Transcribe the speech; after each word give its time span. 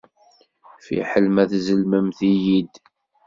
Fiḥel 0.85 1.25
ma 1.33 1.43
tzellmemt-iyi-d. 1.51 2.73